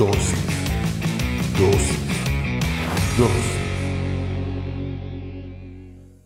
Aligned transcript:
Dosis. 0.00 0.32
Dosis. 1.58 1.98
Dosis. 3.18 3.60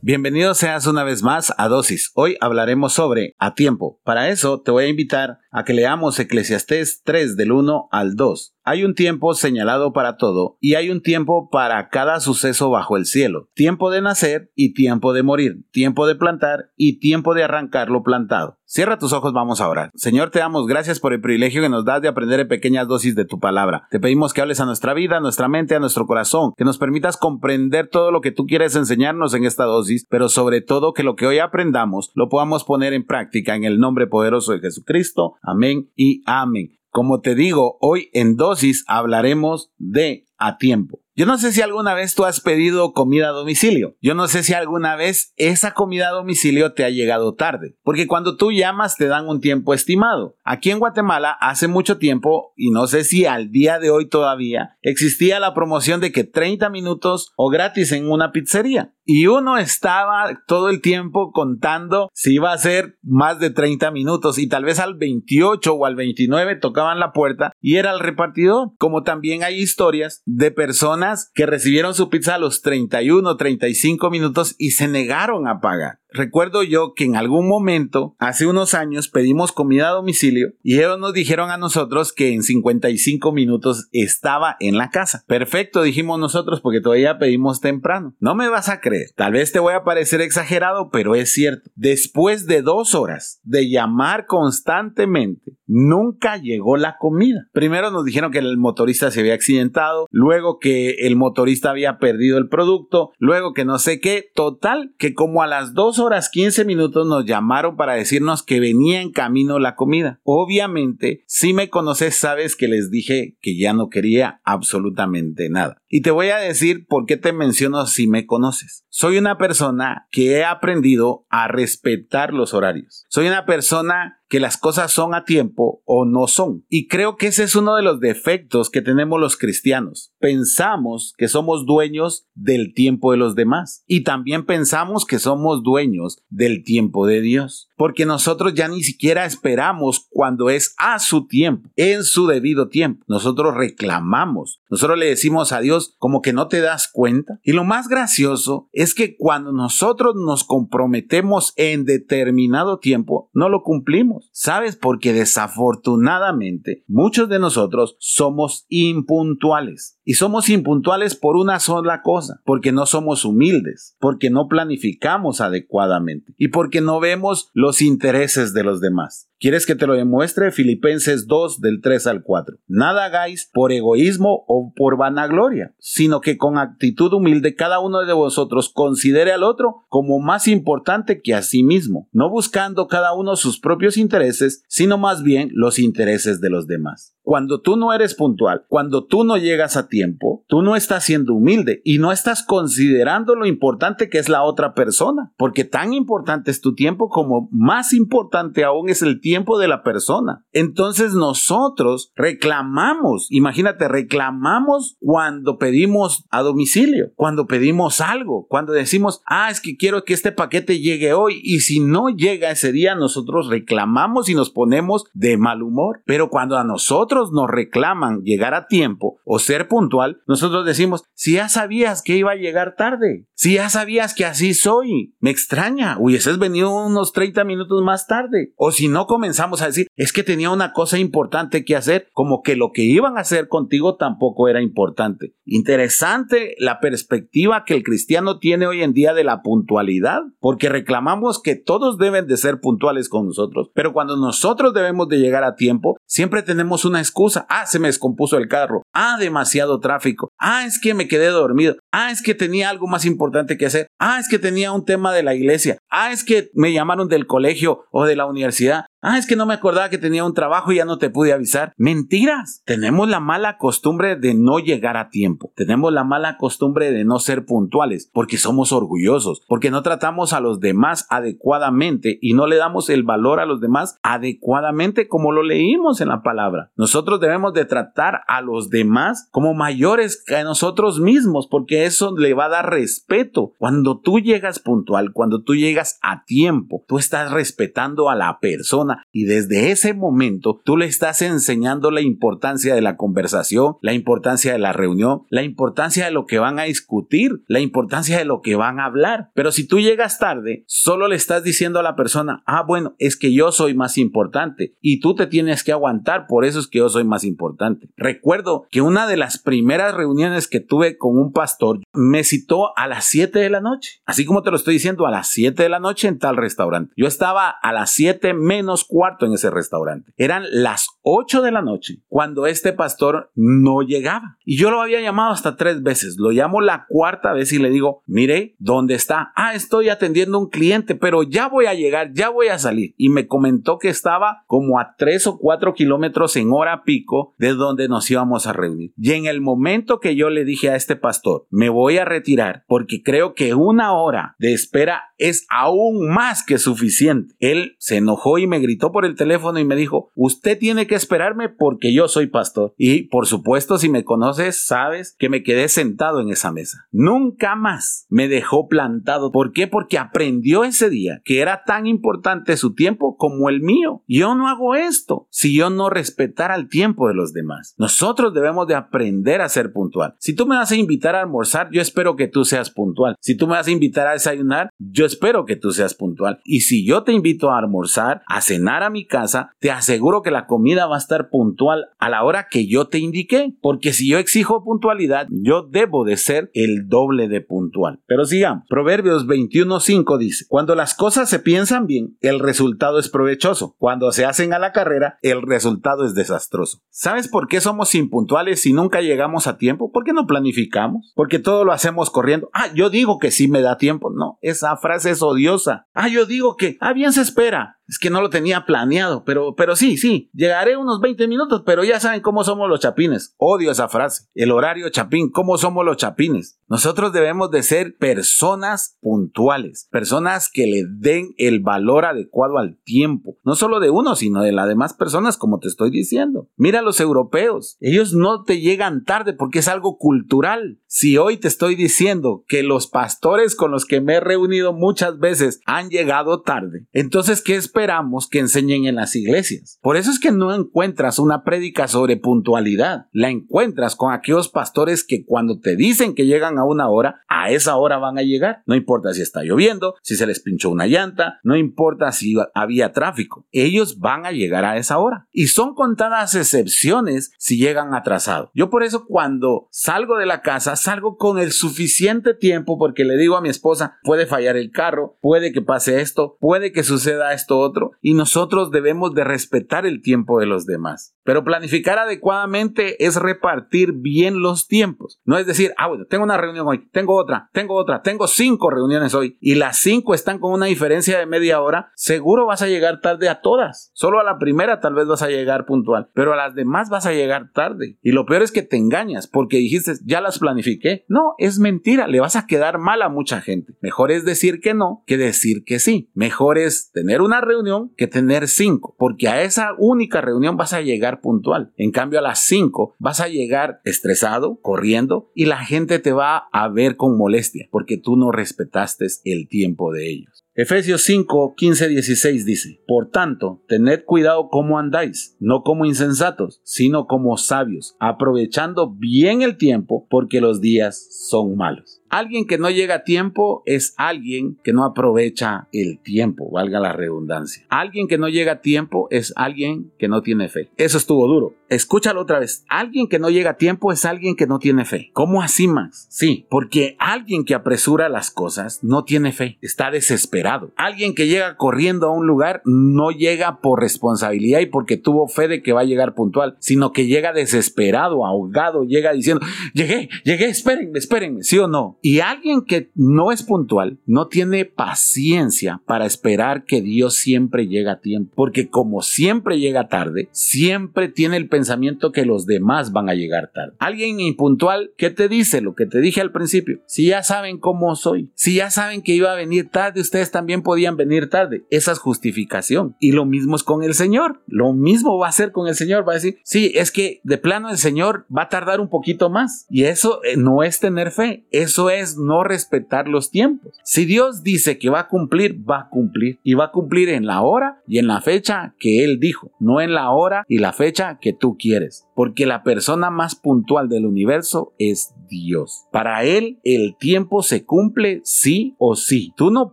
Bienvenido 0.01 0.55
seas 0.55 0.87
una 0.87 1.03
vez 1.03 1.25
más 1.25 1.53
a 1.59 1.67
Dosis. 1.67 2.13
Hoy 2.15 2.37
hablaremos 2.41 2.93
sobre 2.93 3.35
a 3.41 3.57
tiempo. 3.57 3.99
Para 4.05 4.29
eso 4.29 4.61
te 4.61 4.71
voy 4.71 4.85
a 4.85 4.89
invitar 4.89 5.39
a 5.51 5.65
que 5.65 5.75
leamos 5.75 6.21
Eclesiastés 6.21 7.03
3 7.03 7.37
del 7.37 7.51
1 7.51 7.89
al 7.91 8.15
2. 8.15 8.54
Hay 8.67 8.83
un 8.83 8.95
tiempo 8.95 9.35
señalado 9.35 9.93
para 9.93 10.17
todo 10.17 10.57
y 10.59 10.75
hay 10.75 10.89
un 10.89 11.03
tiempo 11.03 11.51
para 11.51 11.91
cada 11.91 12.19
suceso 12.21 12.71
bajo 12.71 12.97
el 12.97 13.05
cielo. 13.05 13.51
Tiempo 13.55 13.91
de 13.91 14.01
nacer 14.01 14.51
y 14.55 14.73
tiempo 14.73 15.13
de 15.13 15.23
morir. 15.23 15.67
Tiempo 15.71 16.07
de 16.07 16.15
plantar 16.15 16.71
y 16.75 16.99
tiempo 16.99 17.35
de 17.35 17.45
arrancar 17.45 17.91
lo 17.91 18.03
plantado. 18.03 18.57
Cierra 18.65 18.99
tus 18.99 19.13
ojos, 19.13 19.35
vamos 19.35 19.61
a 19.61 19.69
orar. 19.69 19.91
Señor, 19.95 20.31
te 20.31 20.39
damos 20.39 20.67
gracias 20.67 20.99
por 20.99 21.13
el 21.13 21.21
privilegio 21.21 21.61
que 21.61 21.69
nos 21.69 21.85
das 21.85 22.01
de 22.01 22.09
aprender 22.09 22.41
en 22.41 22.49
pequeñas 22.49 22.89
dosis 22.89 23.15
de 23.15 23.27
tu 23.27 23.39
palabra. 23.39 23.87
Te 23.91 24.01
pedimos 24.01 24.33
que 24.33 24.41
hables 24.41 24.61
a 24.61 24.65
nuestra 24.65 24.95
vida, 24.95 25.19
a 25.19 25.21
nuestra 25.21 25.47
mente, 25.47 25.75
a 25.75 25.79
nuestro 25.79 26.07
corazón, 26.07 26.55
que 26.57 26.65
nos 26.65 26.79
permitas 26.79 27.19
comprender 27.19 27.89
todo 27.89 28.11
lo 28.11 28.23
que 28.23 28.33
tú 28.33 28.47
quieres 28.47 28.75
enseñarnos 28.77 29.35
en 29.35 29.45
esta 29.45 29.65
dosis, 29.65 30.07
pero 30.09 30.31
sobre 30.31 30.63
todo 30.63 30.95
que 30.95 31.03
lo 31.03 31.17
que 31.17 31.27
hoy 31.27 31.39
aprendamos 31.39 32.13
lo 32.15 32.31
podamos 32.31 32.65
poner 32.65 32.95
en 32.95 33.05
práctica 33.05 33.55
en 33.55 33.65
el 33.65 33.79
nombre 33.79 34.07
poderoso 34.07 34.53
de 34.53 34.61
Jesucristo. 34.61 35.35
Amén 35.43 35.91
y 35.95 36.23
amén. 36.25 36.79
Como 36.95 37.21
te 37.21 37.35
digo, 37.35 37.77
hoy 37.81 38.09
en 38.13 38.37
dosis 38.37 38.85
hablaremos 38.87 39.73
de 39.79 40.29
a 40.39 40.59
tiempo. 40.59 41.01
Yo 41.17 41.27
no 41.27 41.39
sé 41.39 41.53
si 41.53 41.63
alguna 41.63 41.95
vez 41.95 42.17
tú 42.17 42.25
has 42.25 42.41
pedido 42.41 42.93
comida 42.93 43.29
a 43.29 43.33
domicilio. 43.33 43.95
Yo 44.03 44.17
no 44.17 44.27
sé 44.27 44.43
si 44.43 44.53
alguna 44.53 44.97
vez 44.97 45.33
esa 45.37 45.73
comida 45.73 46.09
a 46.09 46.13
domicilio 46.13 46.73
te 46.73 46.85
ha 46.85 46.91
llegado 46.91 47.35
tarde. 47.35 47.77
Porque 47.85 48.09
cuando 48.09 48.37
tú 48.37 48.51
llamas 48.51 48.97
te 48.97 49.07
dan 49.07 49.29
un 49.29 49.41
tiempo 49.41 49.75
estimado. 49.75 50.37
Aquí 50.43 50.73
en 50.73 50.81
Guatemala 50.81 51.31
hace 51.41 51.69
mucho 51.69 51.99
tiempo, 51.99 52.53
y 52.57 52.71
no 52.71 52.89
sé 52.89 53.05
si 53.05 53.27
al 53.27 53.53
día 53.53 53.79
de 53.79 53.91
hoy 53.91 54.09
todavía, 54.09 54.77
existía 54.83 55.39
la 55.39 55.55
promoción 55.55 56.01
de 56.01 56.11
que 56.11 56.25
30 56.25 56.69
minutos 56.71 57.33
o 57.37 57.49
gratis 57.49 57.93
en 57.93 58.11
una 58.11 58.33
pizzería. 58.33 58.93
Y 59.07 59.27
uno 59.27 59.59
estaba 59.59 60.43
todo 60.47 60.71
el 60.71 60.81
tiempo 60.81 61.31
contando 61.31 62.09
si 62.15 62.35
iba 62.35 62.53
a 62.53 62.59
ser 62.59 62.99
más 63.03 63.39
de 63.39 63.51
30 63.51 63.91
minutos 63.91 64.39
y 64.39 64.49
tal 64.49 64.65
vez 64.65 64.81
al 64.81 64.95
28 64.95 65.75
o 65.75 65.85
al 65.85 65.95
29 65.95 66.57
tocaban 66.57 66.99
la 66.99 67.13
puerta 67.13 67.53
y 67.61 67.77
era 67.77 67.93
el 67.93 68.01
repartidor. 68.01 68.73
Como 68.79 69.03
también 69.03 69.45
hay 69.45 69.61
historias 69.61 70.23
de 70.25 70.51
personas 70.51 71.04
que 71.35 71.47
recibieron 71.47 71.95
su 71.95 72.09
pizza 72.09 72.35
a 72.35 72.39
los 72.39 72.63
31, 72.63 73.37
35 73.37 74.11
minutos 74.11 74.55
y 74.59 74.73
se 74.73 74.89
negaron 74.89 75.47
a 75.47 75.61
pagar. 75.61 75.99
Recuerdo 76.15 76.63
yo 76.63 76.95
que 76.95 77.03
en 77.03 77.17
algún 77.17 77.49
momento, 77.49 78.15
hace 78.21 78.47
unos 78.47 78.73
años, 78.75 79.09
pedimos 79.09 79.51
comida 79.51 79.89
a 79.89 79.95
domicilio 79.95 80.53
y 80.63 80.79
ellos 80.79 80.97
nos 80.97 81.13
dijeron 81.13 81.51
a 81.51 81.57
nosotros 81.57 82.13
que 82.13 82.33
en 82.33 82.45
55 82.45 83.33
minutos 83.33 83.89
estaba 83.91 84.55
en 84.61 84.77
la 84.77 84.91
casa. 84.91 85.25
Perfecto, 85.27 85.83
dijimos 85.83 86.21
nosotros 86.21 86.61
porque 86.61 86.81
todavía 86.81 87.19
pedimos 87.19 87.61
temprano. 87.61 88.15
No 88.21 88.37
me 88.37 88.49
vas 88.49 88.69
a 88.69 88.81
creer, 88.81 89.09
tal 89.17 89.33
vez 89.33 89.51
te 89.51 89.59
voy 89.59 89.75
a 89.75 89.83
parecer 89.83 90.21
exagerado, 90.21 90.89
pero 90.93 91.17
es 91.17 91.33
cierto. 91.33 91.69
Después 91.75 92.47
de 92.47 92.63
dos 92.63 92.95
horas 92.95 93.41
de 93.43 93.69
llamar 93.69 94.27
constantemente, 94.27 95.59
nunca 95.67 96.37
llegó 96.37 96.77
la 96.77 96.97
comida. 96.97 97.49
Primero 97.53 97.91
nos 97.91 98.05
dijeron 98.05 98.31
que 98.31 98.39
el 98.39 98.57
motorista 98.57 99.11
se 99.11 99.19
había 99.19 99.35
accidentado, 99.35 100.07
luego 100.13 100.61
que 100.61 100.91
el 101.07 101.17
motorista 101.17 101.71
había 101.71 101.99
perdido 101.99 102.39
el 102.39 102.49
producto, 102.49 103.11
luego 103.19 103.53
que 103.53 103.65
no 103.65 103.81
sé 103.81 103.99
qué, 103.99 104.31
total, 104.33 104.95
que 104.97 105.13
como 105.13 105.43
a 105.43 105.49
las 105.49 105.75
dos 105.75 105.99
horas 105.99 106.04
15 106.31 106.65
minutos 106.65 107.07
nos 107.07 107.25
llamaron 107.25 107.77
para 107.77 107.95
decirnos 107.95 108.43
que 108.43 108.61
venía 108.61 109.01
en 109.01 109.11
camino 109.11 109.59
la 109.59 109.75
comida. 109.75 110.21
Obviamente, 110.23 111.25
si 111.27 111.53
me 111.53 111.71
conoces, 111.71 112.15
sabes 112.15 112.57
que 112.57 112.69
les 112.69 112.91
dije 112.91 113.37
que 113.41 113.57
ya 113.57 113.73
no 113.73 113.89
quería 113.89 114.41
absolutamente 114.45 115.49
nada. 115.49 115.83
Y 115.95 116.01
te 116.01 116.11
voy 116.11 116.31
a 116.31 116.39
decir 116.39 116.89
por 116.89 117.07
qué 117.07 117.17
te 117.17 117.33
menciono 117.33 117.87
si 117.87 118.09
me 118.09 118.27
conoces. 118.27 118.85
Soy 118.89 119.17
una 119.17 119.39
persona 119.39 120.09
que 120.11 120.33
he 120.33 120.45
aprendido 120.45 121.25
a 121.31 121.47
respetar 121.47 122.35
los 122.35 122.53
horarios. 122.53 123.07
Soy 123.09 123.29
una 123.29 123.47
persona 123.47 124.19
que 124.29 124.41
las 124.41 124.57
cosas 124.57 124.91
son 124.91 125.15
a 125.15 125.25
tiempo 125.25 125.83
o 125.85 126.05
no 126.05 126.27
son. 126.27 126.65
Y 126.69 126.89
creo 126.89 127.17
que 127.17 127.29
ese 127.29 127.45
es 127.45 127.55
uno 127.55 127.77
de 127.77 127.83
los 127.83 128.01
defectos 128.01 128.71
que 128.71 128.83
tenemos 128.83 129.21
los 129.21 129.37
cristianos. 129.37 130.13
Pensamos 130.19 131.15
que 131.17 131.29
somos 131.29 131.67
dueños 131.67 132.27
del 132.35 132.75
tiempo 132.75 133.13
de 133.13 133.19
los 133.19 133.37
demás 133.37 133.85
y 133.87 134.03
también 134.03 134.45
pensamos 134.45 135.05
que 135.05 135.21
somos 135.21 135.63
dueños 135.63 136.19
del 136.29 136.65
tiempo 136.65 137.07
de 137.07 137.21
Dios. 137.21 137.69
Porque 137.77 138.07
nosotros 138.07 138.55
ya 138.55 138.67
ni 138.67 138.83
siquiera 138.83 139.25
esperamos 139.25 140.09
cuando 140.11 140.51
es 140.51 140.75
a 140.79 140.99
su 140.99 141.29
tiempo, 141.29 141.71
en 141.77 142.03
su 142.03 142.27
debido 142.27 142.69
tiempo. 142.69 143.05
Nosotros 143.07 143.55
reclamamos. 143.55 144.61
Nosotros 144.69 144.99
le 144.99 145.07
decimos 145.07 145.53
a 145.53 145.61
Dios 145.61 145.84
como 145.99 146.23
que 146.23 146.33
no 146.33 146.49
te 146.49 146.61
das 146.61 146.89
cuenta. 146.93 147.41
Y 147.43 147.53
lo 147.53 147.65
más 147.65 147.89
gracioso 147.89 148.69
es 148.73 148.95
que 148.95 149.17
cuando 149.17 149.53
nosotros 149.53 150.15
nos 150.17 150.45
comprometemos 150.45 151.53
en 151.57 151.85
determinado 151.85 152.79
tiempo, 152.79 153.31
no 153.33 153.49
lo 153.49 153.63
cumplimos. 153.63 154.31
¿Sabes? 154.33 154.77
Porque 154.77 155.13
desafortunadamente 155.13 156.85
muchos 156.87 157.29
de 157.29 157.39
nosotros 157.39 157.97
somos 157.99 158.67
impuntuales. 158.69 159.99
Y 160.05 160.15
somos 160.15 160.51
impuntuales 160.51 161.17
por 161.17 161.37
una 161.37 161.59
sola 161.61 162.03
cosa, 162.03 162.43
porque 162.45 162.73
no 162.73 162.85
somos 162.85 163.25
humildes, 163.25 163.97
porque 163.99 164.29
no 164.29 164.49
planificamos 164.49 165.41
adecuadamente 165.41 166.35
y 166.37 166.49
porque 166.49 166.83
no 166.83 167.01
vemos 167.01 167.51
los 167.55 167.81
intereses 167.81 168.53
de 168.53 168.65
los 168.65 168.81
demás. 168.81 169.31
¿Quieres 169.45 169.67
que 169.67 169.75
te 169.75 169.87
lo 169.87 169.95
demuestre? 169.95 170.53
Filipenses 170.53 171.27
2 171.27 171.61
del 171.61 171.81
3 171.83 172.07
al 172.07 172.23
4. 172.23 172.57
Nada 172.67 173.05
hagáis 173.05 173.51
por 173.53 173.73
egoísmo 173.73 174.45
o 174.47 174.73
por 174.75 174.97
vanagloria, 174.97 175.75
sino 175.79 176.21
que 176.21 176.39
con 176.39 176.57
actitud 176.57 177.13
humilde 177.13 177.55
cada 177.55 177.81
uno 177.81 178.07
de 178.07 178.13
vosotros 178.13 178.71
considere 178.71 179.33
al 179.33 179.43
otro 179.43 179.85
como 179.89 180.19
más 180.19 180.49
importante 180.49 181.21
que 181.21 181.35
a 181.35 181.43
sí 181.43 181.63
mismo, 181.63 182.09
no 182.13 182.31
buscando 182.31 182.87
cada 182.87 183.13
uno 183.13 183.37
sus 183.37 183.61
propios 183.61 183.99
intereses, 183.99 184.65
sino 184.69 184.97
más 184.97 185.23
bien 185.23 185.51
los 185.53 185.79
intereses 185.79 186.41
de 186.41 186.49
los 186.51 186.67
demás. 186.67 187.15
Cuando 187.25 187.63
tú 187.63 187.77
no 187.77 187.95
eres 187.95 188.15
puntual, 188.15 188.67
cuando 188.69 189.07
tú 189.07 189.25
no 189.25 189.39
llegas 189.39 189.79
a 189.79 189.89
tiempo, 189.89 190.45
tú 190.47 190.61
no 190.61 190.77
estás 190.77 191.05
siendo 191.05 191.33
humilde 191.33 191.81
y 191.83 191.97
no 191.97 192.13
estás 192.13 192.45
considerando 192.45 193.35
lo 193.35 193.47
importante 193.47 194.11
que 194.11 194.19
es 194.19 194.29
la 194.29 194.43
otra 194.43 194.75
persona, 194.75 195.33
porque 195.39 195.65
tan 195.65 195.95
importante 195.95 196.51
es 196.51 196.61
tu 196.61 196.75
tiempo 196.75 197.09
como 197.09 197.49
más 197.51 197.95
importante 197.95 198.63
aún 198.63 198.91
es 198.91 199.01
el 199.01 199.23
tiempo 199.23 199.59
de 199.59 199.69
la 199.69 199.83
persona. 199.83 200.45
Entonces 200.53 201.15
nosotros 201.15 202.13
reclamamos, 202.15 203.27
imagínate, 203.31 203.89
reclamamos 203.89 204.99
cuando 205.01 205.57
pedimos 205.57 206.27
a 206.31 206.43
domicilio, 206.43 207.13
cuando 207.17 207.47
pedimos 207.47 208.03
algo, 208.03 208.47
cuando 208.49 208.75
decimos, 208.75 209.23
ah, 209.27 209.51
es 209.51 209.63
que 209.63 209.79
quiero 209.79 210.05
que 210.05 210.13
este 210.13 210.31
paquete 210.31 210.79
llegue 210.79 211.15
hoy 211.15 211.41
y 211.43 211.61
si 211.61 211.81
no 211.81 212.11
llega 212.11 212.51
ese 212.51 212.71
día, 212.71 212.95
nosotros 212.95 213.49
reclamamos 213.49 214.29
y 214.29 214.35
nos 214.35 214.51
ponemos 214.51 215.07
de 215.15 215.39
mal 215.39 215.63
humor. 215.63 216.03
Pero 216.05 216.29
cuando 216.29 216.59
a 216.59 216.65
nosotros 216.65 217.14
nos 217.33 217.49
reclaman 217.49 218.23
llegar 218.23 218.55
a 218.55 218.67
tiempo 218.67 219.19
o 219.25 219.39
ser 219.39 219.69
puntual, 219.69 220.23
nosotros 220.27 220.67
decimos, 220.67 221.05
si 221.15 221.35
ya 221.35 221.49
sabías 221.49 222.03
que 222.03 222.17
iba 222.17 222.33
a 222.33 222.37
llegar 222.37 222.75
tarde, 222.77 223.27
si 223.35 223.55
ya 223.55 223.69
sabías 223.69 224.15
que 224.15 224.25
así 224.25 224.55
soy, 224.55 225.15
me 225.21 225.31
extraña, 225.31 225.97
hubieses 225.99 226.39
venido 226.39 226.71
unos 226.71 227.13
30 227.13 227.45
minutos 227.45 227.83
más 227.83 228.07
tarde. 228.07 228.53
O 228.57 228.71
si 228.71 228.89
no 228.89 229.07
comenzamos 229.07 229.63
a 229.63 229.67
decir, 229.67 229.89
es 229.97 230.13
que 230.13 230.23
tenía 230.23 230.51
una 230.51 230.73
cosa 230.73 230.99
importante 230.99 231.65
que 231.65 231.77
hacer, 231.77 232.09
como 232.13 232.43
que 232.43 232.57
lo 232.57 232.71
que 232.73 232.83
iban 232.83 233.17
a 233.17 233.21
hacer 233.21 233.49
contigo 233.49 233.97
tampoco 233.97 234.49
era 234.49 234.63
importante. 234.63 235.35
Interesante 235.45 236.55
la 236.59 236.81
perspectiva 236.81 237.65
que 237.65 237.75
el 237.75 237.83
cristiano 237.83 238.39
tiene 238.39 238.67
hoy 238.67 238.83
en 238.83 238.93
día 238.93 239.15
de 239.15 239.25
la 239.25 239.43
puntualidad, 239.43 240.23
porque 240.41 240.69
reclamamos 240.69 241.41
que 241.43 241.57
todos 241.57 241.99
deben 241.99 242.27
de 242.27 242.37
ser 242.37 242.61
puntuales 242.61 243.09
con 243.09 243.27
nosotros, 243.27 243.71
pero 243.75 243.93
cuando 243.93 244.17
nosotros 244.17 244.73
debemos 244.73 245.09
de 245.09 245.19
llegar 245.19 245.45
a 245.45 245.55
tiempo, 245.55 245.97
siempre 246.07 246.43
tenemos 246.43 246.85
una 246.85 247.01
excusa. 247.01 247.47
Ah, 247.49 247.67
se 247.67 247.79
me 247.79 247.89
descompuso 247.89 248.37
el 248.37 248.49
carro. 248.49 248.83
Ah, 248.95 249.17
demasiado 249.19 249.81
tráfico. 249.81 250.29
Ah, 250.39 250.65
es 250.67 250.81
que 250.81 250.95
me 250.95 251.09
quedé 251.09 251.27
dormido. 251.29 251.77
Ah, 251.97 252.11
es 252.11 252.23
que 252.23 252.35
tenía 252.35 252.71
algo 252.71 252.89
más 252.89 253.05
importante 253.05 253.57
que 253.57 253.67
hacer. 253.67 253.87
Ah, 254.01 254.19
es 254.19 254.29
que 254.29 254.41
tenía 254.41 254.73
un 254.73 254.85
tema 254.85 255.13
de 255.13 255.23
la 255.23 255.33
iglesia. 255.33 255.79
Ah, 255.89 256.11
es 256.11 256.25
que 256.25 256.51
me 256.53 256.73
llamaron 256.73 257.09
del 257.09 257.29
colegio 257.29 257.85
o 257.93 258.05
de 258.05 258.17
la 258.17 258.27
universidad. 258.27 258.87
Ah, 259.01 259.19
es 259.19 259.27
que 259.27 259.37
no 259.37 259.45
me 259.45 259.53
acordaba 259.55 259.91
que 259.91 259.99
tenía 259.99 260.25
un 260.25 260.33
trabajo 260.33 260.73
y 260.73 260.77
ya 260.77 260.87
no 260.87 260.97
te 260.97 261.11
pude 261.11 261.35
avisar. 261.35 261.75
Mentiras. 261.77 262.63
Tenemos 262.65 263.07
la 263.07 263.21
mala 263.21 263.59
costumbre 263.59 264.17
de 264.17 264.33
no 264.33 264.61
llegar 264.61 264.97
a 264.97 265.11
tiempo. 265.11 265.53
Tenemos 265.55 265.93
la 265.93 266.05
mala 266.05 266.39
costumbre 266.39 266.91
de 266.91 267.05
no 267.05 267.19
ser 267.19 267.45
puntuales 267.45 268.11
porque 268.13 268.39
somos 268.39 268.73
orgullosos, 268.73 269.43
porque 269.47 269.71
no 269.71 269.83
tratamos 269.83 270.33
a 270.33 270.41
los 270.41 270.59
demás 270.59 271.07
adecuadamente 271.11 272.19
y 272.23 272.33
no 272.33 272.47
le 272.47 272.57
damos 272.57 272.89
el 272.89 273.03
valor 273.03 273.41
a 273.41 273.47
los 273.47 273.61
demás 273.61 273.99
adecuadamente 274.03 275.07
como 275.07 275.33
lo 275.33 275.43
leímos 275.43 276.01
en 276.01 276.09
la 276.09 276.23
palabra. 276.23 276.73
Nosotros 276.75 277.21
debemos 277.21 277.53
de 277.53 277.67
tratar 277.67 278.23
a 278.27 278.41
los 278.41 278.71
demás 278.71 279.29
como 279.31 279.53
mayores 279.53 280.25
que 280.27 280.43
nosotros 280.45 280.99
mismos 280.99 281.47
porque 281.47 281.84
eso 281.85 282.17
le 282.17 282.35
va 282.35 282.47
a 282.47 282.51
dar 282.51 282.71
respeto. 282.71 283.55
Cuando 283.59 284.01
tú 284.01 284.21
llegas 284.21 284.59
puntual, 284.59 285.13
cuando 285.13 285.43
tú 285.43 285.55
llegas 285.55 285.99
a 286.03 286.25
tiempo, 286.25 286.85
tú 286.87 286.99
estás 286.99 287.31
respetando 287.31 288.11
a 288.11 288.15
la 288.15 288.39
persona 288.41 289.03
y 289.13 289.25
desde 289.25 289.71
ese 289.71 289.95
momento 289.95 290.61
tú 290.65 290.77
le 290.77 290.87
estás 290.87 291.23
enseñando 291.23 291.91
la 291.91 292.01
importancia 292.01 292.75
de 292.75 292.81
la 292.81 292.97
conversación, 292.97 293.77
la 293.81 293.93
importancia 293.93 294.53
de 294.53 294.59
la 294.59 294.73
reunión, 294.73 295.23
la 295.31 295.43
importancia 295.43 296.05
de 296.05 296.11
lo 296.11 296.27
que 296.27 296.39
van 296.39 296.59
a 296.59 296.65
discutir, 296.65 297.43
la 297.47 297.61
importancia 297.61 298.19
de 298.19 298.25
lo 298.25 298.41
que 298.41 298.57
van 298.57 298.81
a 298.81 298.87
hablar. 298.87 299.31
Pero 299.35 299.53
si 299.53 299.67
tú 299.67 299.81
llegas 299.81 300.19
tarde, 300.19 300.65
solo 300.67 301.09
le 301.09 301.17
estás 301.17 301.45
diciendo 301.45 301.79
a 301.79 301.83
la 301.83 301.97
persona, 301.97 302.43
ah, 302.47 302.63
bueno, 302.67 302.95
es 302.99 303.17
que 303.17 303.33
yo 303.33 303.53
soy 303.53 303.75
más 303.75 303.99
importante 303.99 304.75
y 304.81 305.01
tú 305.01 305.15
te 305.15 305.27
tienes 305.27 305.65
que 305.65 305.73
aguantar, 305.73 306.27
por 306.27 306.45
eso 306.45 306.59
es 306.59 306.67
que 306.67 306.79
yo 306.79 306.89
soy 306.89 307.05
más 307.05 307.25
importante. 307.25 307.89
Recuerdo 307.97 308.67
que 308.71 308.81
una 308.81 309.07
de 309.07 309.17
las 309.17 309.39
primeras 309.39 309.95
reuniones 309.95 310.49
que 310.49 310.61
tuve 310.61 310.97
con 310.99 311.19
un 311.19 311.33
pastor 311.33 311.74
me 311.93 312.25
citó 312.25 312.77
a 312.77 312.87
las 312.87 313.05
7 313.07 313.39
de 313.39 313.51
la 313.51 313.61
noche, 313.61 314.01
así 314.05 314.25
como 314.25 314.43
te 314.43 314.51
lo 314.51 314.57
estoy 314.57 314.75
diciendo, 314.75 315.07
a 315.07 315.11
las 315.11 315.29
7 315.29 315.63
de 315.63 315.69
la 315.69 315.81
noche 315.81 316.09
en 316.09 316.19
tal 316.19 316.37
restaurante. 316.37 316.93
Yo 316.97 317.07
estaba 317.07 317.49
a 317.49 317.73
las 317.73 317.91
7 317.91 318.35
menos 318.35 318.85
cuarto 318.85 319.27
en 319.27 319.33
ese 319.33 319.51
restaurante. 319.51 320.13
Eran 320.17 320.45
las 320.51 320.89
8 321.03 321.43
de 321.43 321.53
la 321.53 321.63
noche 321.63 322.03
cuando 322.09 322.47
este 322.47 322.73
pastor 322.73 323.31
no 323.35 323.83
llegaba. 323.83 324.39
Y 324.45 324.57
yo 324.57 324.71
lo 324.71 324.81
había 324.81 325.01
llamado 325.01 325.33
hasta 325.33 325.57
tres 325.57 325.83
veces. 325.83 326.17
Lo 326.19 326.31
llamo 326.31 326.61
la 326.61 326.87
cuarta 326.89 327.33
vez 327.33 327.53
y 327.53 327.59
le 327.59 327.71
digo, 327.71 328.03
mire, 328.07 328.55
¿dónde 328.59 328.95
está? 328.95 329.33
Ah, 329.37 329.55
estoy 329.55 329.89
atendiendo 329.89 330.39
a 330.39 330.41
un 330.41 330.51
cliente, 330.51 330.95
pero 330.95 331.23
ya 331.23 331.49
voy 331.49 331.67
a 331.67 331.75
llegar, 331.75 332.13
ya 332.13 332.29
voy 332.29 332.49
a 332.49 332.59
salir. 332.59 332.95
Y 332.97 333.09
me 333.09 333.27
comentó 333.27 333.79
que 333.79 333.89
estaba 333.89 334.45
como 334.47 334.79
a 334.79 334.95
tres 334.97 335.27
o 335.27 335.39
cuatro 335.39 335.75
kilómetros 335.75 336.37
en 336.37 336.53
hora 336.53 336.85
pico 336.85 337.35
de 337.39 337.55
donde 337.55 337.89
nos 337.89 338.11
íbamos 338.11 338.47
a 338.47 338.53
reunir. 338.53 338.93
Y 338.97 339.13
en 339.13 339.27
el 339.27 339.41
momento 339.41 340.01
que 340.01 340.17
yo 340.17 340.31
le 340.31 340.45
dije 340.45 340.71
a 340.71 340.77
este 340.77 340.97
pastor, 340.97 341.47
me 341.55 341.69
voy 341.69 341.99
a 341.99 342.05
retirar 342.05 342.65
porque 342.67 343.03
creo 343.03 343.35
que 343.35 343.55
una 343.55 343.93
hora 343.93 344.35
de 344.41 344.53
espera 344.53 345.05
es 345.19 345.47
aún 345.49 346.09
más 346.13 346.45
que 346.45 346.59
suficiente. 346.59 347.33
Él 347.39 347.77
se 347.79 347.99
enojó 347.99 348.39
y 348.39 348.49
me 348.49 348.59
gritó 348.59 348.91
por 348.91 349.05
el 349.05 349.15
teléfono 349.15 349.61
y 349.61 349.65
me 349.65 349.77
dijo, 349.77 350.11
usted 350.17 350.59
tiene 350.59 350.89
que 350.89 350.97
esperarme 350.97 351.49
porque 351.49 351.95
yo 351.95 352.09
soy 352.09 352.27
pastor. 352.27 352.75
Y 352.77 353.05
por 353.05 353.27
supuesto, 353.27 353.79
si 353.79 353.89
me 353.89 354.03
conoces, 354.03 354.67
sabes 354.67 355.15
que 355.17 355.29
me 355.29 355.45
quedé 355.45 355.69
sentado 355.69 356.21
en 356.21 356.31
esa 356.31 356.51
mesa. 356.51 356.89
Nunca 356.91 357.55
más 357.55 358.07
me 358.09 358.27
dejó 358.27 358.67
plantado. 358.67 359.31
¿Por 359.31 359.53
qué? 359.53 359.69
Porque 359.69 359.97
aprendió 359.97 360.65
ese 360.65 360.91
día 360.91 361.23
que 361.25 361.41
era 361.41 361.63
tan 361.65 361.87
importante 361.87 362.57
su 362.57 362.75
tiempo 362.75 363.17
como 363.17 363.49
el 363.49 363.61
mío. 363.61 364.03
Yo 364.09 364.35
no 364.35 364.49
hago 364.49 364.75
esto 364.75 365.29
si 365.31 365.57
yo 365.57 365.71
no 365.71 365.89
respetara 365.89 366.57
el 366.57 366.69
tiempo 366.69 367.07
de 367.07 367.15
los 367.15 367.33
demás. 367.33 367.77
Nosotros 367.79 368.35
debemos 368.35 368.67
de 368.67 368.75
aprender 368.75 369.41
a 369.41 369.49
ser 369.49 369.73
puntual. 369.73 370.17
Si 370.19 370.35
tú 370.35 370.47
me 370.47 370.57
vas 370.57 370.73
a 370.73 370.77
invitar 370.77 371.15
a 371.15 371.21
almorzar, 371.21 371.44
yo 371.71 371.81
espero 371.81 372.17
que 372.17 372.29
tú 372.29 372.45
seas 372.45 372.71
puntual. 372.71 373.17
Si 373.21 373.37
tú 373.37 373.47
me 373.47 373.55
vas 373.55 373.67
a 373.67 373.71
invitar 373.71 374.07
a 374.07 374.13
desayunar, 374.13 374.71
yo 374.79 375.07
espero 375.07 375.45
que 375.45 375.57
tú 375.57 375.71
seas 375.71 375.95
puntual. 375.95 376.41
Y 376.45 376.61
si 376.61 376.87
yo 376.87 377.03
te 377.03 377.13
invito 377.13 377.51
a 377.51 377.59
almorzar, 377.59 378.23
a 378.27 378.41
cenar 378.41 378.83
a 378.83 378.91
mi 378.91 379.07
casa, 379.07 379.51
te 379.61 379.71
aseguro 379.71 380.23
que 380.23 380.31
la 380.31 380.47
comida 380.47 380.87
va 380.87 380.97
a 380.97 380.99
estar 380.99 381.29
puntual 381.29 381.87
a 381.99 382.09
la 382.09 382.25
hora 382.25 382.49
que 382.51 382.67
yo 382.67 382.89
te 382.89 382.99
indiqué. 382.99 383.55
Porque 383.61 383.93
si 383.93 384.09
yo 384.09 384.19
exijo 384.19 384.65
puntualidad, 384.65 385.27
yo 385.31 385.63
debo 385.63 386.05
de 386.05 386.17
ser 386.17 386.51
el 386.55 386.89
doble 386.89 387.29
de 387.29 387.41
puntual. 387.41 388.01
Pero 388.07 388.25
sigamos. 388.25 388.65
Proverbios 388.69 389.27
21.5 389.27 390.19
dice, 390.19 390.45
cuando 390.49 390.75
las 390.75 390.95
cosas 390.95 391.29
se 391.29 391.39
piensan 391.39 391.87
bien, 391.87 392.17
el 392.21 392.41
resultado 392.41 392.99
es 392.99 393.09
provechoso. 393.09 393.75
Cuando 393.79 394.13
se 394.13 394.25
hacen 394.25 394.53
a 394.53 394.59
la 394.59 394.73
carrera, 394.73 395.19
el 395.23 395.43
resultado 395.43 396.05
es 396.05 396.15
desastroso. 396.15 396.81
¿Sabes 396.91 397.29
por 397.29 397.49
qué 397.49 397.61
somos 397.61 397.95
impuntuales 397.95 398.61
si 398.61 398.73
nunca 398.73 399.01
llegamos 399.01 399.47
a 399.47 399.57
tiempo? 399.57 399.91
¿Por 399.93 400.05
qué 400.05 400.13
no 400.13 400.27
planificamos? 400.27 401.13
Porque 401.15 401.34
todo 401.39 401.65
lo 401.65 401.73
hacemos 401.73 402.11
corriendo. 402.11 402.51
Ah, 402.53 402.69
yo 402.75 402.91
digo 402.91 403.19
que 403.19 403.31
sí 403.31 403.49
me 403.49 403.61
da 403.61 403.77
tiempo. 403.77 404.11
No, 404.11 404.39
esa 404.43 404.77
frase 404.77 405.11
es 405.11 405.23
odiosa. 405.23 405.87
Ah, 405.95 406.09
yo 406.09 406.27
digo 406.27 406.57
que, 406.57 406.77
ah, 406.81 406.93
bien 406.93 407.13
se 407.13 407.23
espera. 407.23 407.79
Es 407.87 407.99
que 407.99 408.11
no 408.11 408.21
lo 408.21 408.31
tenía 408.31 408.65
planeado, 408.65 409.25
pero, 409.25 409.55
pero 409.55 409.77
sí, 409.77 409.97
sí, 409.97 410.31
llegaré 410.33 410.77
unos 410.77 411.01
20 411.01 411.29
minutos, 411.29 411.63
pero 411.67 411.85
ya 411.85 412.01
saben 412.01 412.23
cómo 412.23 412.43
somos 412.45 412.69
los 412.69 412.81
chapines. 412.81 413.35
Odio 413.37 413.71
esa 413.71 413.89
frase. 413.89 414.25
El 414.35 414.53
horario 414.53 414.89
chapín, 414.89 415.31
¿cómo 415.31 415.59
somos 415.59 415.85
los 415.85 415.99
chapines? 415.99 416.59
Nosotros 416.69 417.13
debemos 417.13 417.51
de 417.51 417.63
ser 417.63 417.97
personas 417.99 418.97
puntuales, 419.01 419.89
personas 419.91 420.51
que 420.51 420.67
le 420.67 420.85
den 420.89 421.35
el 421.37 421.61
valor 421.61 422.07
adecuado 422.07 422.59
al 422.59 422.79
tiempo, 422.85 423.37
no 423.45 423.55
solo 423.55 423.81
de 423.81 423.91
uno, 423.91 424.17
sino 424.17 424.43
de 424.43 424.53
las 424.53 424.67
demás 424.67 424.95
personas, 424.95 425.37
como 425.37 425.59
te 425.59 425.69
estoy 425.69 425.91
diciendo. 425.91 426.49
Mira 426.57 426.81
los 426.81 427.01
europeos, 427.01 427.77
ellos 427.81 428.15
no 428.15 428.45
te 428.45 428.61
llegan 428.61 429.05
tarde 429.05 429.35
porque 429.35 429.59
es 429.59 429.69
algo 429.69 429.99
cultural. 429.99 430.81
Si 430.87 431.19
hoy 431.19 431.37
te 431.37 431.49
estoy 431.49 431.75
diciendo 431.75 432.45
que 432.49 432.63
los 432.63 432.87
pastores 432.87 433.57
con 433.57 433.71
los 433.71 433.85
que 433.85 434.01
me 434.01 434.15
he 434.15 434.21
reunido 434.21 434.73
muchas 434.73 435.19
veces 435.19 435.61
han 435.67 435.91
llegado 435.91 436.41
tarde, 436.41 436.87
entonces, 436.93 437.43
¿qué 437.43 437.57
es 437.57 437.69
esperamos 437.75 438.29
que 438.29 438.39
enseñen 438.39 438.85
en 438.85 438.95
las 438.95 439.17
iglesias. 439.17 439.81
Por 439.83 439.97
eso 439.97 440.13
es 440.13 440.21
que 440.21 440.31
no 440.31 440.55
encuentras 440.55 441.19
una 441.19 441.43
prédica 441.43 441.89
sobre 441.89 442.17
puntualidad. 442.17 443.07
La 443.11 443.31
encuentras 443.31 443.97
con 443.97 444.13
aquellos 444.13 444.49
pastores 444.49 445.03
que 445.03 445.25
cuando 445.27 445.59
te 445.59 445.75
dicen 445.75 446.15
que 446.15 446.25
llegan 446.25 446.57
a 446.57 446.65
una 446.65 446.89
hora, 446.89 447.23
a 447.27 447.51
esa 447.51 447.75
hora 447.75 447.99
van 447.99 448.17
a 448.17 448.23
llegar. 448.23 448.63
No 448.67 448.77
importa 448.77 449.13
si 449.13 449.23
está 449.23 449.43
lloviendo, 449.43 449.97
si 450.03 450.15
se 450.15 450.25
les 450.25 450.39
pinchó 450.39 450.71
una 450.71 450.87
llanta, 450.87 451.41
no 451.43 451.57
importa 451.57 452.13
si 452.13 452.37
había 452.55 452.93
tráfico. 452.93 453.45
Ellos 453.51 453.99
van 453.99 454.25
a 454.25 454.31
llegar 454.31 454.65
a 454.65 454.77
esa 454.77 454.99
hora. 454.99 455.27
Y 455.33 455.49
son 455.49 455.75
contadas 455.75 456.37
excepciones 456.37 457.33
si 457.39 457.59
llegan 457.59 457.93
atrasados. 457.93 458.51
Yo 458.55 458.71
por 458.71 458.85
eso 458.85 459.05
cuando 459.05 459.67
salgo 459.73 460.17
de 460.17 460.27
la 460.27 460.43
casa, 460.43 460.77
salgo 460.77 461.17
con 461.17 461.41
el 461.41 461.51
suficiente 461.51 462.35
tiempo 462.35 462.79
porque 462.79 463.05
le 463.05 463.17
digo 463.17 463.37
a 463.37 463.41
mi 463.41 463.49
esposa, 463.49 463.99
puede 464.05 464.27
fallar 464.27 464.57
el 464.57 464.71
carro, 464.71 465.19
puede 465.21 465.53
que 465.53 465.61
pase 465.61 466.01
esto, 466.01 466.37
puede 466.39 466.71
que 466.71 466.85
suceda 466.85 467.33
esto 467.33 467.64
otro 467.65 467.93
y 468.01 468.15
nosotros 468.15 468.71
debemos 468.71 469.15
de 469.15 469.25
respetar 469.25 469.87
el 469.87 470.03
tiempo 470.03 470.39
de 470.39 470.47
los 470.47 470.67
demás. 470.67 471.17
Pero 471.25 471.43
planificar 471.43 471.99
adecuadamente 471.99 473.05
es 473.05 473.17
repartir 473.17 473.93
bien 473.93 474.43
los 474.43 474.69
tiempos. 474.69 475.21
No 475.25 475.39
es 475.39 475.47
decir, 475.47 475.73
ah, 475.79 475.89
bueno, 475.89 476.05
tengo 476.05 476.25
una 476.25 476.37
reunión 476.37 476.67
hoy, 476.69 476.89
tengo 476.93 477.17
otra, 477.17 477.49
tengo 477.53 477.75
otra, 477.75 478.03
tengo 478.03 478.27
cinco 478.27 478.71
reuniones 478.71 479.15
hoy 479.15 479.39
y 479.41 479.55
las 479.55 479.79
cinco 479.79 480.15
están 480.15 480.39
con 480.39 480.53
una 480.53 480.67
diferencia 480.67 481.19
de 481.19 481.27
media 481.27 481.61
hora, 481.61 481.91
seguro 481.95 482.47
vas 482.47 482.63
a 482.63 482.69
llegar 482.69 483.01
tarde 483.01 483.29
a 483.29 483.41
todas. 483.41 483.91
Solo 483.95 484.21
a 484.21 484.25
la 484.25 484.39
primera 484.39 484.81
tal 484.81 484.95
vez 484.95 485.07
vas 485.07 485.23
a 485.23 485.29
llegar 485.29 485.65
puntual, 485.65 486.11
pero 486.15 486.33
a 486.33 486.37
las 486.37 486.55
demás 486.55 486.91
vas 486.91 487.07
a 487.07 487.13
llegar 487.13 487.51
tarde. 487.53 487.99
Y 488.03 488.13
lo 488.13 488.27
peor 488.27 488.43
es 488.43 488.53
que 488.53 488.63
te 488.63 488.77
engañas 488.77 489.27
porque 489.27 489.57
dijiste, 489.57 489.93
ya 490.05 490.21
las 490.21 490.39
planifiqué. 490.39 491.05
No, 491.09 491.35
es 491.39 491.59
mentira, 491.59 492.07
le 492.07 492.21
vas 492.21 492.37
a 492.37 492.47
quedar 492.47 492.79
mal 492.79 493.03
a 493.03 493.09
mucha 493.09 493.41
gente. 493.41 493.75
Mejor 493.81 494.11
es 494.11 494.25
decir 494.25 494.61
que 494.61 494.75
no 494.75 495.03
que 495.07 495.17
decir 495.17 495.65
que 495.65 495.79
sí. 495.79 496.11
Mejor 496.15 496.59
es 496.59 496.91
tener 496.93 497.23
una 497.23 497.41
reunión 497.41 497.54
que 497.97 498.07
tener 498.07 498.49
cinco, 498.49 498.95
porque 498.99 499.29
a 499.29 499.43
esa 499.43 499.71
única 499.79 500.21
reunión 500.21 500.57
vas 500.57 500.73
a 500.73 500.81
llegar 500.81 501.21
puntual. 501.21 501.73
En 501.77 501.91
cambio, 501.91 502.19
a 502.19 502.23
las 502.23 502.45
cinco 502.47 502.95
vas 502.99 503.21
a 503.21 503.29
llegar 503.29 503.81
estresado, 503.85 504.59
corriendo, 504.61 505.31
y 505.35 505.47
la 505.47 505.59
gente 505.59 505.99
te 505.99 506.13
va 506.13 506.49
a 506.53 506.69
ver 506.69 506.97
con 506.97 507.17
molestia, 507.17 507.69
porque 507.71 507.97
tú 507.97 508.17
no 508.17 508.33
respetaste 508.33 509.07
el 509.25 509.49
tiempo 509.49 509.93
de 509.93 510.11
ellos. 510.11 510.45
Efesios 510.57 511.03
5, 511.03 511.55
15, 511.57 511.89
16 511.89 512.47
dice, 512.47 512.81
Por 512.87 513.11
tanto, 513.11 513.65
tened 513.67 514.05
cuidado 514.05 514.51
cómo 514.51 514.79
andáis, 514.79 515.37
no 515.41 515.63
como 515.63 515.85
insensatos, 515.85 516.61
sino 516.63 517.09
como 517.09 517.37
sabios, 517.37 517.97
aprovechando 517.99 518.95
bien 518.95 519.43
el 519.43 519.57
tiempo, 519.57 520.07
porque 520.09 520.41
los 520.41 520.61
días 520.61 521.09
son 521.29 521.57
malos. 521.57 522.03
Alguien 522.15 522.47
que 522.47 522.59
no 522.59 522.71
llega 522.71 522.95
a 522.95 523.03
tiempo 523.03 523.65
es 523.67 523.93
alguien 523.97 524.57
que 524.63 524.73
no 524.73 524.85
aprovecha 524.85 525.67
el 525.73 525.99
tiempo, 525.99 526.49
valga 526.49 526.79
la 526.79 526.93
redundancia. 526.93 527.67
Alguien 527.71 528.07
que 528.07 528.19
no 528.19 528.29
llega 528.29 528.53
a 528.53 528.61
tiempo 528.61 529.09
es 529.11 529.33
alguien 529.35 529.91
que 529.99 530.07
no 530.07 530.23
tiene 530.23 530.49
fe. 530.49 530.71
Eso 530.77 530.97
estuvo 530.97 531.27
duro. 531.27 531.57
Escúchalo 531.69 532.21
otra 532.21 532.39
vez. 532.39 532.65
Alguien 532.69 533.09
que 533.09 533.19
no 533.19 533.31
llega 533.31 533.51
a 533.51 533.57
tiempo 533.57 533.91
es 533.91 534.05
alguien 534.05 534.37
que 534.37 534.47
no 534.47 534.61
tiene 534.61 534.85
fe. 534.85 535.11
¿Cómo 535.13 535.43
así 535.43 535.67
más? 535.67 536.07
Sí, 536.09 536.47
porque 536.51 536.95
alguien 537.01 537.45
que 537.45 537.55
apresura 537.55 538.09
las 538.09 538.31
cosas 538.31 538.85
no 538.85 539.03
tiene 539.03 539.33
fe, 539.33 539.59
está 539.61 539.91
desesperado. 539.91 540.73
Alguien 540.77 541.17
que 541.17 541.27
llega 541.27 541.57
corriendo 541.57 542.07
a 542.07 542.13
un 542.13 542.29
lugar 542.29 542.63
no 542.65 543.11
llega 543.11 543.61
por 543.61 543.81
responsabilidad 543.81 544.61
y 544.61 544.67
porque 544.67 544.97
tuvo 544.97 545.27
fe 545.27 545.49
de 545.49 545.63
que 545.63 545.73
va 545.73 545.81
a 545.81 545.85
llegar 545.85 546.15
puntual, 546.15 546.55
sino 546.61 546.93
que 546.93 547.07
llega 547.07 547.33
desesperado, 547.33 548.25
ahogado, 548.25 548.85
llega 548.85 549.13
diciendo, 549.13 549.45
llegué, 549.73 550.11
llegué, 550.23 550.47
espérenme, 550.47 551.01
espérenme, 551.01 551.43
¿sí 551.43 551.59
o 551.59 551.67
no? 551.67 551.99
Y 552.05 552.21
alguien 552.21 552.67
que 552.67 552.91
no 552.95 553.33
es 553.33 553.43
puntual 553.43 553.97
no 554.05 554.29
tiene 554.29 554.67
paciencia 554.67 555.81
para 555.87 556.05
esperar 556.05 556.67
que 556.67 556.83
Dios 556.83 557.15
siempre 557.15 557.67
llegue 557.67 557.89
a 557.89 558.01
tiempo, 558.01 558.31
porque 558.37 558.69
como 558.69 559.01
siempre 559.01 559.59
llega 559.59 559.89
tarde, 559.89 560.29
siempre 560.31 561.09
tiene 561.09 561.39
el 561.39 561.49
pensamiento 561.49 562.13
que 562.13 562.27
los 562.27 562.45
demás 562.45 562.93
van 562.93 563.09
a 563.09 563.15
llegar 563.15 563.53
tarde. 563.55 563.73
Alguien 563.79 564.21
impuntual, 564.21 564.93
¿qué 564.99 565.09
te 565.09 565.31
dice? 565.31 565.63
Lo 565.63 565.75
que 565.75 565.87
te 565.87 566.01
dije 566.01 566.21
al 566.21 566.31
principio. 566.31 566.81
Si 566.85 567.07
ya 567.07 567.23
saben 567.23 567.57
cómo 567.57 567.97
soy, 567.97 568.29
si 568.35 568.57
ya 568.57 568.71
saben 568.71 569.01
que 569.01 569.15
iba 569.15 569.33
a 569.33 569.37
venir 569.37 569.71
tarde, 569.71 570.03
ustedes 570.03 570.31
también 570.31 570.61
podían 570.61 570.99
venir 570.99 571.31
tarde. 571.31 571.65
Esa 571.71 571.93
es 571.93 571.99
justificación. 571.99 572.97
Y 573.01 573.13
lo 573.13 573.25
mismo 573.25 573.57
es 573.57 573.63
con 573.63 573.83
el 573.83 573.95
Señor. 573.95 574.43
Lo 574.47 574.75
mismo 574.75 575.17
va 575.17 575.29
a 575.29 575.33
ser 575.33 575.53
con 575.53 575.69
el 575.69 575.75
Señor. 575.75 576.07
Va 576.07 576.13
a 576.13 576.17
decir, 576.17 576.37
sí, 576.45 576.71
es 576.75 576.91
que 576.91 577.23
de 577.25 577.39
plano 577.39 577.71
el 577.71 577.79
Señor 577.79 578.27
va 578.31 578.43
a 578.43 578.49
tardar 578.51 578.81
un 578.81 578.91
poquito 578.91 579.31
más. 579.31 579.65
Y 579.71 579.85
eso 579.85 580.23
eh, 580.23 580.37
no 580.37 580.63
es 580.63 580.81
tener 580.81 581.11
fe. 581.11 581.47
Eso 581.51 581.94
es 581.95 582.17
no 582.17 582.45
respetar 582.45 583.09
los 583.09 583.31
tiempos. 583.31 583.79
Si 583.85 584.05
Dios 584.05 584.43
dice 584.43 584.79
que 584.79 584.91
va 584.91 585.01
a 585.01 585.09
cumplir, 585.09 585.69
va 585.69 585.81
a 585.81 585.89
cumplir. 585.89 586.39
Y 586.43 586.55
va 586.55 586.67
a 586.67 586.73
cumplir 586.73 587.09
en 587.09 587.27
la 587.27 587.43
hora 587.43 587.83
y 587.87 587.99
en 587.99 588.07
la 588.07 588.21
fecha 588.21 588.75
que 588.79 589.05
Él 589.05 589.21
dijo. 589.21 589.53
No 589.59 589.81
en 589.81 589.95
la 589.95 590.11
hora 590.11 590.45
y 590.49 590.59
la 590.59 590.73
fecha 590.73 591.19
que 591.21 591.33
tú 591.33 591.57
quieres. 591.59 592.07
Porque 592.15 592.47
la 592.47 592.63
persona 592.63 593.11
más 593.11 593.35
puntual 593.35 593.89
del 593.89 594.07
universo 594.07 594.73
es 594.79 595.15
Dios. 595.43 595.87
Para 595.91 596.25
Él 596.25 596.61
el 596.65 596.97
tiempo 596.97 597.43
se 597.43 597.65
cumple 597.65 598.21
sí 598.25 598.75
o 598.79 598.95
sí. 598.95 599.33
Tú 599.37 599.51
no 599.51 599.73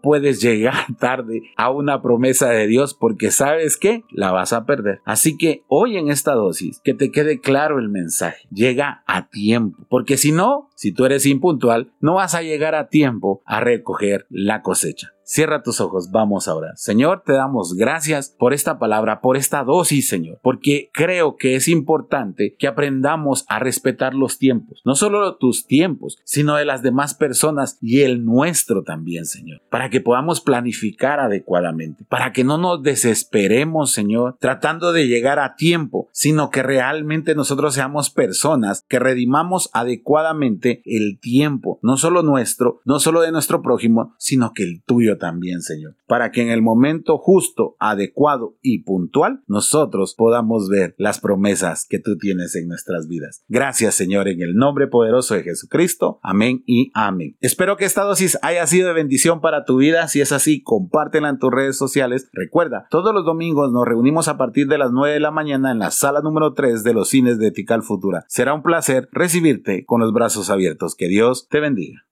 puedes 0.01 0.41
llegar 0.41 0.85
tarde 0.99 1.41
a 1.57 1.69
una 1.69 2.01
promesa 2.01 2.49
de 2.49 2.67
Dios 2.67 2.93
porque 2.93 3.31
sabes 3.31 3.77
que 3.77 4.03
la 4.11 4.31
vas 4.31 4.53
a 4.53 4.65
perder. 4.65 4.99
Así 5.05 5.37
que 5.37 5.63
hoy 5.67 5.97
en 5.97 6.09
esta 6.09 6.33
dosis, 6.33 6.81
que 6.83 6.93
te 6.93 7.11
quede 7.11 7.39
claro 7.39 7.79
el 7.79 7.89
mensaje. 7.89 8.47
Llega 8.51 9.03
a 9.07 9.29
tiempo. 9.29 9.85
Porque 9.89 10.17
si 10.17 10.31
no, 10.31 10.69
si 10.75 10.91
tú 10.91 11.05
eres 11.05 11.25
impuntual, 11.25 11.91
no 11.99 12.15
vas 12.15 12.35
a 12.35 12.41
llegar 12.41 12.75
a 12.75 12.87
tiempo 12.87 13.41
a 13.45 13.59
recoger 13.59 14.25
la 14.29 14.61
cosecha. 14.61 15.13
Cierra 15.31 15.63
tus 15.63 15.79
ojos, 15.79 16.11
vamos 16.11 16.49
ahora. 16.49 16.75
Señor, 16.75 17.23
te 17.25 17.31
damos 17.31 17.75
gracias 17.75 18.35
por 18.37 18.53
esta 18.53 18.77
palabra, 18.79 19.21
por 19.21 19.37
esta 19.37 19.63
dosis, 19.63 20.09
Señor, 20.09 20.39
porque 20.43 20.89
creo 20.91 21.37
que 21.37 21.55
es 21.55 21.69
importante 21.69 22.57
que 22.59 22.67
aprendamos 22.67 23.45
a 23.47 23.57
respetar 23.57 24.13
los 24.13 24.37
tiempos, 24.37 24.81
no 24.83 24.93
solo 24.93 25.37
tus 25.37 25.67
tiempos, 25.67 26.17
sino 26.25 26.57
de 26.57 26.65
las 26.65 26.83
demás 26.83 27.13
personas 27.13 27.77
y 27.79 28.01
el 28.01 28.25
nuestro 28.25 28.83
también, 28.83 29.23
Señor, 29.23 29.61
para 29.69 29.89
que 29.89 30.01
podamos 30.01 30.41
planificar 30.41 31.21
adecuadamente, 31.21 32.03
para 32.09 32.33
que 32.33 32.43
no 32.43 32.57
nos 32.57 32.83
desesperemos, 32.83 33.93
Señor, 33.93 34.35
tratando 34.37 34.91
de 34.91 35.07
llegar 35.07 35.39
a 35.39 35.55
tiempo, 35.55 36.09
sino 36.11 36.49
que 36.49 36.61
realmente 36.61 37.35
nosotros 37.35 37.73
seamos 37.73 38.09
personas 38.09 38.83
que 38.89 38.99
redimamos 38.99 39.69
adecuadamente 39.71 40.81
el 40.83 41.21
tiempo, 41.21 41.79
no 41.81 41.95
solo 41.95 42.21
nuestro, 42.21 42.81
no 42.83 42.99
solo 42.99 43.21
de 43.21 43.31
nuestro 43.31 43.61
prójimo, 43.61 44.13
sino 44.17 44.51
que 44.51 44.63
el 44.63 44.83
tuyo 44.83 45.20
también, 45.21 45.61
Señor, 45.61 45.95
para 46.07 46.31
que 46.31 46.41
en 46.41 46.49
el 46.49 46.63
momento 46.63 47.19
justo, 47.19 47.75
adecuado 47.79 48.55
y 48.61 48.79
puntual 48.79 49.43
nosotros 49.47 50.15
podamos 50.15 50.67
ver 50.67 50.95
las 50.97 51.19
promesas 51.19 51.85
que 51.87 51.99
tú 51.99 52.17
tienes 52.17 52.55
en 52.55 52.67
nuestras 52.67 53.07
vidas. 53.07 53.43
Gracias, 53.47 53.93
Señor, 53.93 54.27
en 54.27 54.41
el 54.41 54.55
nombre 54.55 54.87
poderoso 54.87 55.35
de 55.35 55.43
Jesucristo. 55.43 56.19
Amén 56.23 56.63
y 56.65 56.91
amén. 56.95 57.37
Espero 57.39 57.77
que 57.77 57.85
esta 57.85 58.01
dosis 58.01 58.39
haya 58.41 58.65
sido 58.65 58.87
de 58.87 58.95
bendición 58.95 59.41
para 59.41 59.63
tu 59.63 59.77
vida. 59.77 60.07
Si 60.07 60.21
es 60.21 60.31
así, 60.31 60.63
compártela 60.63 61.29
en 61.29 61.37
tus 61.37 61.51
redes 61.51 61.77
sociales. 61.77 62.27
Recuerda, 62.33 62.87
todos 62.89 63.13
los 63.13 63.23
domingos 63.23 63.71
nos 63.71 63.85
reunimos 63.85 64.27
a 64.27 64.37
partir 64.37 64.67
de 64.67 64.79
las 64.79 64.91
9 64.91 65.13
de 65.13 65.19
la 65.19 65.31
mañana 65.31 65.71
en 65.71 65.77
la 65.77 65.91
sala 65.91 66.21
número 66.21 66.53
3 66.53 66.83
de 66.83 66.93
los 66.95 67.09
cines 67.09 67.37
de 67.37 67.51
Tical 67.51 67.83
Futura. 67.83 68.25
Será 68.27 68.55
un 68.55 68.63
placer 68.63 69.07
recibirte 69.11 69.85
con 69.85 70.01
los 70.01 70.13
brazos 70.13 70.49
abiertos. 70.49 70.95
Que 70.95 71.07
Dios 71.07 71.47
te 71.47 71.59
bendiga. 71.59 72.03